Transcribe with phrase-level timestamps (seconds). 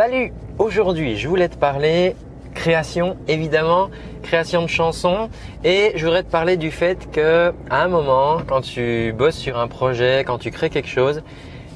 [0.00, 2.14] Salut Aujourd'hui, je voulais te parler
[2.54, 3.90] création, évidemment,
[4.22, 5.28] création de chansons.
[5.64, 9.58] Et je voudrais te parler du fait que à un moment, quand tu bosses sur
[9.58, 11.24] un projet, quand tu crées quelque chose,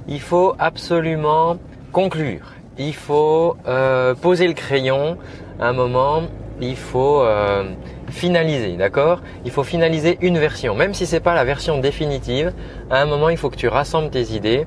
[0.06, 1.56] il faut absolument
[1.90, 2.52] conclure.
[2.78, 5.18] Il faut euh, poser le crayon.
[5.58, 6.22] À un moment,
[6.60, 7.64] il faut euh,
[8.08, 9.20] finaliser, d'accord?
[9.44, 12.52] Il faut finaliser une version, même si c'est pas la version définitive.
[12.88, 14.64] À un moment, il faut que tu rassembles tes idées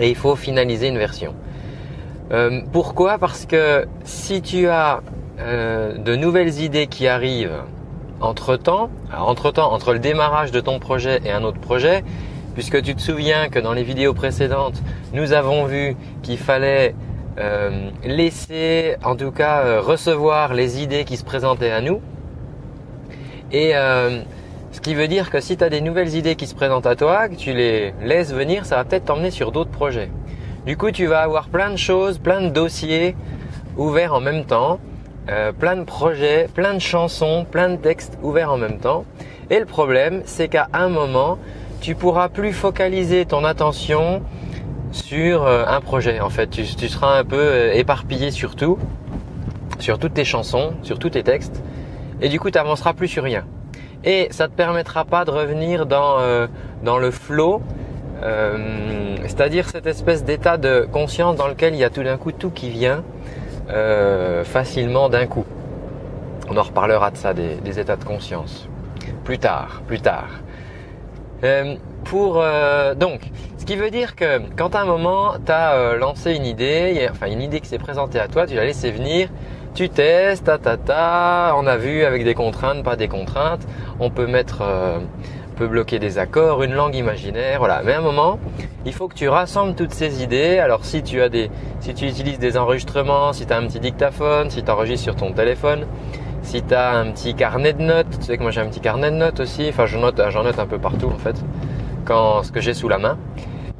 [0.00, 1.32] et il faut finaliser une version.
[2.32, 3.18] Euh, pourquoi?
[3.18, 5.00] Parce que si tu as
[5.38, 7.62] euh, de nouvelles idées qui arrivent
[8.20, 12.02] entre temps, entre temps, entre le démarrage de ton projet et un autre projet,
[12.54, 16.94] puisque tu te souviens que dans les vidéos précédentes, nous avons vu qu'il fallait
[17.38, 22.00] euh, laisser, en tout cas, recevoir les idées qui se présentaient à nous.
[23.52, 26.86] Et ce qui veut dire que si tu as des nouvelles idées qui se présentent
[26.86, 30.10] à toi, que tu les laisses venir, ça va peut-être t'emmener sur d'autres projets.
[30.66, 33.14] Du coup, tu vas avoir plein de choses, plein de dossiers
[33.76, 34.80] ouverts en même temps,
[35.30, 39.04] euh, plein de projets, plein de chansons, plein de textes ouverts en même temps.
[39.48, 41.38] Et le problème, c'est qu'à un moment,
[41.80, 44.22] tu pourras plus focaliser ton attention
[44.90, 46.18] sur euh, un projet.
[46.18, 48.76] En fait, tu, seras un peu euh, éparpillé sur tout,
[49.78, 51.62] sur toutes tes chansons, sur tous tes textes,
[52.20, 53.44] et du coup, tu n'avanceras plus sur rien.
[54.02, 56.18] Et ça te permettra pas de revenir dans
[56.82, 57.62] dans le flow
[58.22, 62.32] euh, c'est-à-dire cette espèce d'état de conscience dans lequel il y a tout d'un coup
[62.32, 63.04] tout qui vient
[63.70, 65.44] euh, facilement d'un coup.
[66.48, 68.68] On en reparlera de ça, des, états de conscience.
[69.24, 70.28] Plus tard, plus tard.
[71.44, 72.42] Euh, pour
[72.96, 73.20] donc,
[73.58, 77.26] ce qui veut dire que quand à un moment tu as lancé une idée, enfin
[77.26, 79.28] une idée qui s'est présentée à toi, tu l'as laissé venir,
[79.74, 83.66] tu testes, ta ta ta, on a vu avec des contraintes, pas des contraintes,
[83.98, 84.62] on peut mettre
[85.56, 87.82] peut bloquer des accords, une langue imaginaire, voilà.
[87.84, 88.38] Mais à un moment,
[88.84, 90.58] il faut que tu rassembles toutes ces idées.
[90.58, 93.80] Alors si tu as des, si tu utilises des enregistrements, si tu as un petit
[93.80, 95.86] dictaphone, si tu enregistres sur ton téléphone,
[96.42, 98.80] si tu as un petit carnet de notes, tu sais que moi j'ai un petit
[98.80, 101.36] carnet de notes aussi, enfin je note, j'en note un peu partout en fait,
[102.04, 103.18] quand ce que j'ai sous la main.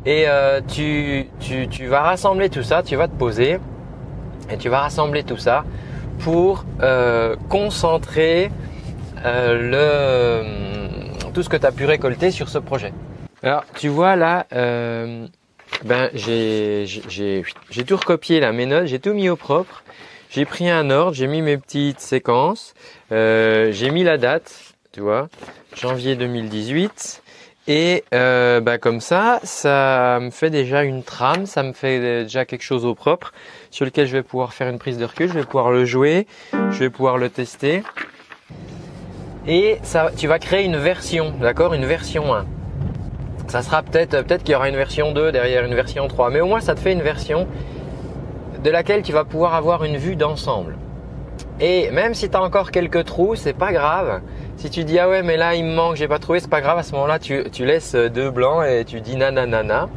[0.05, 3.59] Et euh, tu, tu, tu vas rassembler tout ça, tu vas te poser
[4.51, 5.65] et tu vas rassembler tout ça
[6.21, 8.51] pour euh, concentrer
[9.25, 10.76] euh, le
[11.37, 12.95] tout ce que tu as pu récolter sur ce projet.
[13.43, 15.27] Alors, tu vois là, euh,
[15.85, 16.87] ben j'ai
[17.87, 19.83] tout recopié là, mes notes, j'ai tout mis au propre.
[20.31, 22.73] J'ai pris un ordre, j'ai mis mes petites séquences,
[23.13, 24.51] euh, j'ai mis la date,
[24.93, 25.29] tu vois,
[25.77, 27.23] janvier 2018.
[27.69, 32.47] Et euh, ben, comme ça, ça me fait déjà une trame, ça me fait déjà
[32.47, 33.35] quelque chose au propre
[33.71, 36.27] sur lequel je vais pouvoir faire une prise de recul, je vais pouvoir le jouer,
[36.55, 37.83] je vais pouvoir le tester
[39.47, 42.47] et ça, tu vas créer une version, d'accord Une version 1.
[43.49, 46.41] Ça sera peut-être peut-être qu'il y aura une version 2 derrière une version 3, mais
[46.41, 47.47] au moins ça te fait une version
[48.63, 50.77] de laquelle tu vas pouvoir avoir une vue d'ensemble.
[51.61, 54.21] Et même si tu as encore quelques trous, c'est pas grave.
[54.57, 56.61] Si tu dis ah ouais mais là il me manque, j'ai pas trouvé, c'est pas
[56.61, 56.79] grave.
[56.79, 59.89] À ce moment-là, tu, tu laisses deux blancs et tu dis nanana.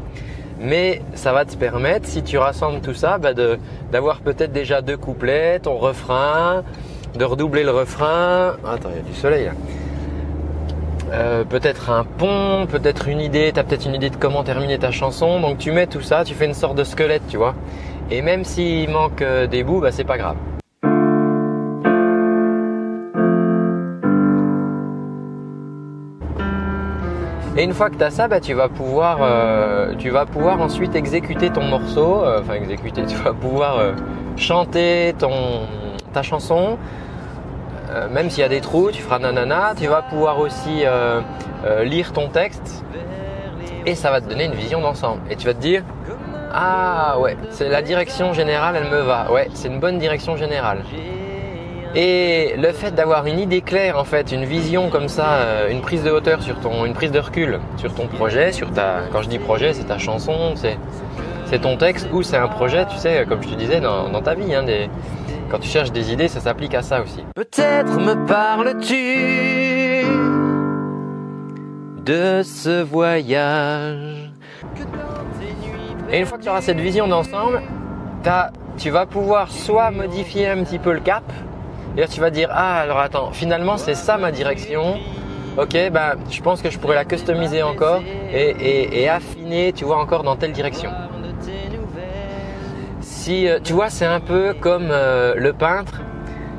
[0.59, 3.33] Mais ça va te permettre, si tu rassembles tout ça, bah
[3.91, 6.63] d'avoir peut-être déjà deux couplets, ton refrain,
[7.15, 8.55] de redoubler le refrain.
[8.65, 9.51] Attends, il y a du soleil là.
[11.11, 14.77] Euh, peut-être un pont, peut-être une idée, tu as peut-être une idée de comment terminer
[14.77, 17.55] ta chanson, donc tu mets tout ça, tu fais une sorte de squelette, tu vois.
[18.11, 20.35] Et même s'il manque euh, des bouts, bah, c'est pas grave.
[27.57, 30.61] Et une fois que tu as ça, bah, tu, vas pouvoir, euh, tu vas pouvoir
[30.61, 33.81] ensuite exécuter ton morceau, enfin exécuter, tu vas pouvoir
[34.37, 35.31] chanter ton,
[36.11, 36.77] ta chanson,
[37.91, 41.21] euh, même s'il y a des trous, tu feras nanana, tu vas pouvoir aussi euh,
[41.65, 42.83] euh, lire ton texte
[43.85, 45.21] et ça va te donner une vision d'ensemble.
[45.31, 45.83] Et tu vas te dire,
[46.53, 49.31] ah ouais, c'est la direction générale, elle me va.
[49.31, 50.83] Ouais, c'est une bonne direction générale.
[51.95, 56.03] Et le fait d'avoir une idée claire, en fait, une vision comme ça, une prise
[56.03, 59.29] de hauteur sur ton, une prise de recul sur ton projet, sur ta, quand je
[59.29, 60.77] dis projet, c'est ta chanson, c'est,
[61.59, 64.53] ton texte ou c'est un projet, tu sais, comme je te disais dans, ta vie,
[64.53, 64.63] hein,
[65.49, 67.23] quand tu cherches des idées, ça s'applique à ça aussi.
[67.35, 70.05] Peut-être me parles-tu
[72.03, 74.31] de ce voyage.
[76.11, 77.61] Et une fois que tu auras cette vision d'ensemble,
[78.77, 81.23] tu vas pouvoir soit modifier un petit peu le cap,
[81.97, 84.97] et là tu vas dire ah alors attends, finalement c'est ça ma direction.
[85.57, 89.99] Ok, ben je pense que je pourrais la customiser encore et, et affiner, tu vois,
[89.99, 90.91] encore dans telle direction.
[93.27, 96.01] Euh, tu vois, c'est un peu comme euh, le peintre.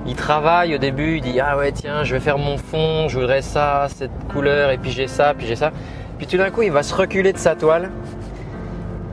[0.07, 3.19] Il travaille au début, il dit ah ouais tiens, je vais faire mon fond, je
[3.19, 5.73] voudrais ça, cette couleur, et puis j'ai ça, puis j'ai ça.
[6.19, 7.91] Puis tout d'un coup, il va se reculer de sa toile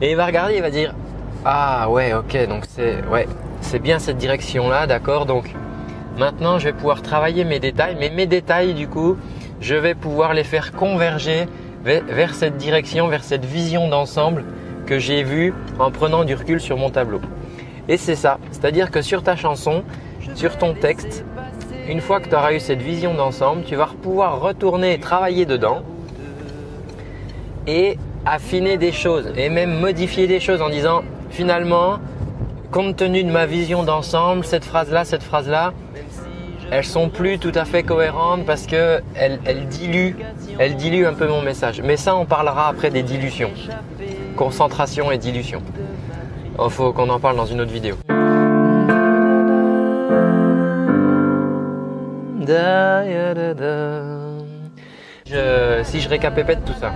[0.02, 0.94] et il va regarder, il va dire
[1.46, 3.28] ah ouais, ok, donc c'est ouais,
[3.62, 5.26] c'est bien cette direction-là, d'accord.
[5.26, 5.54] Donc
[6.18, 9.18] maintenant, je vais pouvoir travailler mes détails, mais mes détails, du coup,
[9.62, 11.48] je vais pouvoir les faire converger
[11.84, 14.44] vers cette direction, vers cette vision d'ensemble
[14.86, 17.22] que j'ai vue en prenant du recul sur mon tableau.
[17.88, 19.84] Et c'est ça, c'est-à-dire que sur ta chanson,
[20.36, 21.24] sur ton texte,
[21.88, 25.46] une fois que tu auras eu cette vision d'ensemble, tu vas pouvoir retourner et travailler
[25.46, 25.84] dedans
[27.66, 32.00] et affiner des choses et même modifier des choses en disant finalement,
[32.72, 35.74] compte tenu de ma vision d'ensemble, cette phrase-là, cette phrase-là,
[36.72, 40.16] elles sont plus tout à fait cohérentes parce que elles, diluent,
[40.60, 41.82] elles diluent un peu mon message.
[41.82, 43.52] Mais ça, on parlera après des dilutions,
[44.36, 45.62] concentration et dilution.
[46.60, 47.96] Oh, faut qu'on en parle dans une autre vidéo.
[55.84, 56.92] si je récapépète tout ça,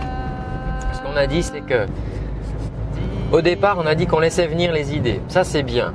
[0.93, 1.85] ce qu'on a dit, c'est que
[3.31, 5.21] au départ, on a dit qu'on laissait venir les idées.
[5.29, 5.93] Ça, c'est bien.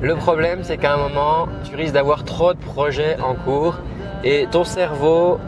[0.00, 3.78] Le problème, c'est qu'à un moment, tu risques d'avoir trop de projets en cours
[4.22, 5.40] et ton cerveau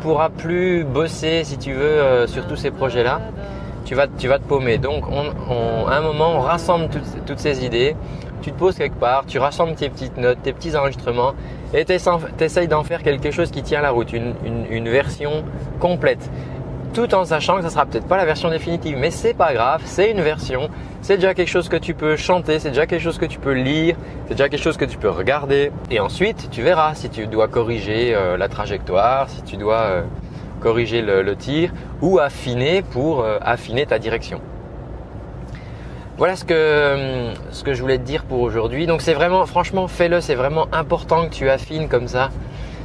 [0.00, 3.20] pourra plus bosser, si tu veux, euh, sur tous ces projets-là.
[3.90, 4.78] Tu vas, tu vas te paumer.
[4.78, 5.02] Donc,
[5.88, 6.88] à un moment, on rassemble
[7.26, 7.96] toutes, ces idées.
[8.40, 11.32] Tu te poses quelque part, tu rassembles tes petites notes, tes petits enregistrements
[11.74, 15.42] et tu essayes d'en faire quelque chose qui tient la route, une version
[15.80, 16.30] complète
[16.92, 19.82] tout en sachant que ça sera peut-être pas la version définitive, mais c'est pas grave,
[19.84, 20.68] c'est une version,
[21.02, 23.52] c'est déjà quelque chose que tu peux chanter, c'est déjà quelque chose que tu peux
[23.52, 23.96] lire,
[24.26, 27.48] c'est déjà quelque chose que tu peux regarder, et ensuite tu verras si tu dois
[27.48, 30.02] corriger euh, la trajectoire, si tu dois euh,
[30.60, 34.40] corriger le, tir ou affiner pour euh, affiner ta direction.
[36.18, 38.86] Voilà ce que, hum, ce que je voulais te dire pour aujourd'hui.
[38.86, 42.30] Donc c'est vraiment, franchement, fais-le, c'est vraiment important que tu affines comme ça,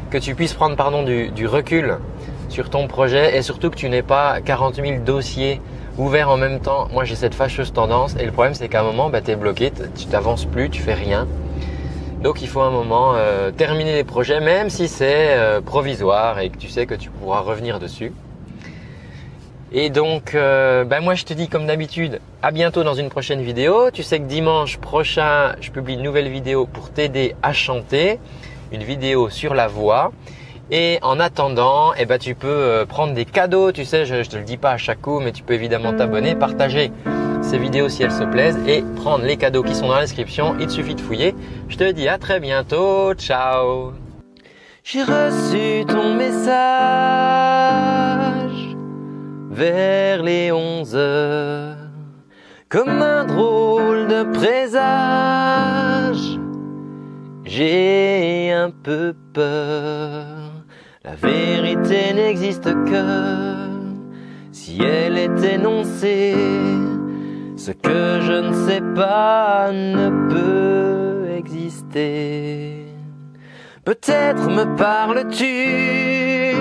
[0.09, 1.97] que tu puisses prendre pardon, du, du recul
[2.49, 5.61] sur ton projet et surtout que tu n'aies pas 40 000 dossiers
[5.97, 6.87] ouverts en même temps.
[6.93, 9.35] Moi, j'ai cette fâcheuse tendance et le problème, c'est qu'à un moment, bah, tu es
[9.35, 11.27] bloqué, tu t'avances plus, tu fais rien.
[12.25, 16.49] Donc, il faut un moment euh, terminer les projets, même si c'est euh, provisoire et
[16.49, 18.11] que tu sais que tu pourras revenir dessus.
[19.71, 23.43] Et donc, euh, bah, moi, je te dis comme d'habitude, à bientôt dans une prochaine
[23.43, 23.91] vidéo.
[23.91, 28.19] Tu sais que dimanche prochain, je publie une nouvelle vidéo pour t'aider à chanter,
[28.71, 30.11] une vidéo sur la voix.
[30.71, 33.71] Et en attendant, eh ben, tu peux prendre des cadeaux.
[33.71, 35.93] Tu sais, je, ne te le dis pas à chaque coup, mais tu peux évidemment
[35.93, 36.91] t'abonner, partager
[37.45, 40.55] ces vidéos si elles se plaisent et prendre les cadeaux qui sont dans la description.
[40.59, 41.35] Il te suffit de fouiller.
[41.69, 43.13] Je te dis à très bientôt.
[43.13, 43.93] Ciao.
[44.83, 46.55] J'ai reçu ton message
[49.51, 51.77] vers les 11 heures
[52.69, 55.19] comme un drôle de présage.
[57.45, 60.25] J'ai un peu peur.
[61.03, 63.65] La vérité n'existe que
[64.51, 66.33] si elle est énoncée.
[67.57, 72.85] Ce que je ne sais pas ne peut exister.
[73.85, 76.55] Peut-être me parles-tu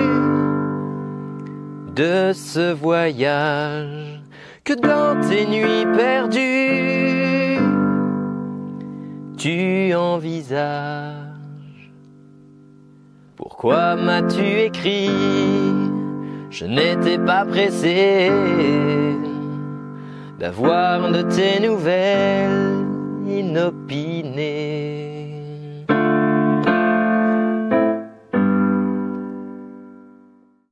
[1.95, 4.21] de ce voyage
[4.63, 7.59] que dans tes nuits perdues
[9.37, 11.13] tu envisages.
[13.35, 15.09] Pourquoi m'as-tu écrit?
[16.49, 18.31] Je n'étais pas pressé
[20.39, 22.85] d'avoir de tes nouvelles
[23.27, 25.04] inopinées.